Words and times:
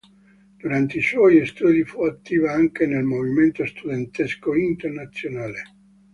Durante 0.61 0.97
i 0.97 1.01
suoi 1.03 1.45
studi 1.45 1.83
fu 1.83 2.01
attiva 2.05 2.53
anche 2.53 2.87
nel 2.87 3.03
movimento 3.03 3.63
studentesco 3.67 4.55
internazionale. 4.55 5.63